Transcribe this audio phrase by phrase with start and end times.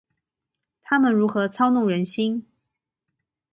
[0.81, 2.43] 他們如何操弄人心？